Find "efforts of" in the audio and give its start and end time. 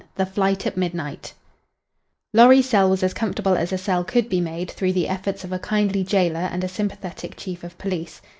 5.07-5.53